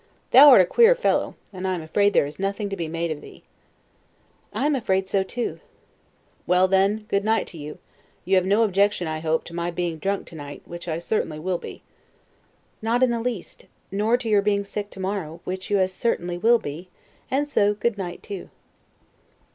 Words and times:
Thou 0.31 0.49
art 0.49 0.61
a 0.61 0.65
queer 0.65 0.95
fellow, 0.95 1.35
and 1.53 1.67
I 1.67 1.75
am 1.75 1.83
afraid 1.83 2.11
there 2.13 2.25
is 2.25 2.39
nothing 2.39 2.71
to 2.71 2.75
be 2.75 2.87
made 2.87 3.11
of 3.11 3.21
thee. 3.21 3.43
Stanhope. 4.49 4.63
I 4.63 4.65
am 4.65 4.73
afraid 4.75 5.07
so 5.07 5.21
too. 5.21 5.45
Englishman. 5.61 5.61
Well, 6.47 6.67
then, 6.67 7.05
good 7.07 7.23
night 7.23 7.45
to 7.49 7.59
you; 7.59 7.77
you 8.25 8.33
have 8.35 8.43
no 8.47 8.63
objection, 8.63 9.05
I 9.05 9.19
hope, 9.19 9.43
to 9.43 9.53
my 9.53 9.69
being 9.69 9.99
drunk 9.99 10.25
to 10.29 10.35
night, 10.35 10.63
which 10.65 10.87
I 10.87 10.97
certainly 10.97 11.37
will 11.37 11.59
be. 11.59 11.83
Stanhope. 12.79 12.81
Not 12.81 13.03
in 13.03 13.11
the 13.11 13.21
least; 13.21 13.67
nor 13.91 14.17
to 14.17 14.27
your 14.27 14.41
being 14.41 14.63
sick 14.63 14.89
tomorrow, 14.89 15.39
which 15.43 15.69
you 15.69 15.77
as 15.77 15.93
certainly 15.93 16.39
will 16.39 16.57
be; 16.57 16.89
and 17.29 17.47
so 17.47 17.75
good 17.75 17.99
night, 17.99 18.23
too. 18.23 18.49